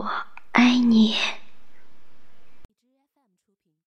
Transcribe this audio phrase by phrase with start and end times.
[0.00, 0.10] 我
[0.52, 1.14] 爱你。